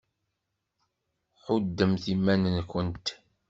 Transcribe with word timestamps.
Ḥuddemt 1.43 2.03
iman-went! 2.13 3.07